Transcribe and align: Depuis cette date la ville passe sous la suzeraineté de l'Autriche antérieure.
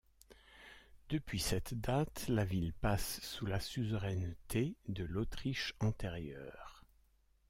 Depuis 1.09 1.39
cette 1.39 1.75
date 1.75 2.25
la 2.27 2.43
ville 2.43 2.73
passe 2.73 3.19
sous 3.21 3.45
la 3.45 3.59
suzeraineté 3.59 4.75
de 4.87 5.03
l'Autriche 5.03 5.75
antérieure. 5.79 6.83